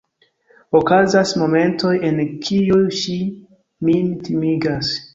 Okazas 0.79 1.33
momentoj, 1.41 1.93
en 2.11 2.23
kiuj 2.49 2.83
ŝi 3.03 3.21
min 3.93 4.13
timigas. 4.27 4.95